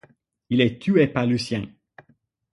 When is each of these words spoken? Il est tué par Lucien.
Il 0.49 0.61
est 0.61 0.81
tué 0.81 1.05
par 1.05 1.27
Lucien. 1.27 1.63